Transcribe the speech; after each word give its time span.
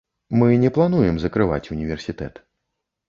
Мы 0.41 0.47
не 0.61 0.71
плануем 0.77 1.19
закрываць 1.25 1.63
універсітэт. 1.77 2.45